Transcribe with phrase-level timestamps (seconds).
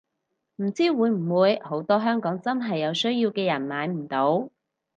[0.55, 4.49] 唔知會唔會好多香港真係有需要嘅人買唔到